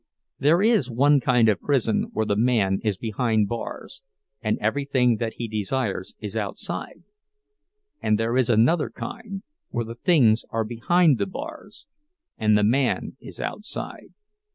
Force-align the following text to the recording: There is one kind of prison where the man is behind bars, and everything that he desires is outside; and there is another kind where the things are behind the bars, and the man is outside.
There 0.39 0.63
is 0.63 0.89
one 0.89 1.19
kind 1.19 1.47
of 1.47 1.61
prison 1.61 2.09
where 2.11 2.25
the 2.25 2.35
man 2.35 2.79
is 2.83 2.97
behind 2.97 3.47
bars, 3.47 4.01
and 4.41 4.57
everything 4.59 5.17
that 5.17 5.33
he 5.33 5.47
desires 5.47 6.15
is 6.19 6.35
outside; 6.35 7.03
and 8.01 8.17
there 8.17 8.35
is 8.35 8.49
another 8.49 8.89
kind 8.89 9.43
where 9.69 9.85
the 9.85 9.93
things 9.93 10.43
are 10.49 10.63
behind 10.65 11.19
the 11.19 11.27
bars, 11.27 11.85
and 12.35 12.57
the 12.57 12.63
man 12.63 13.15
is 13.19 13.39
outside. 13.39 14.15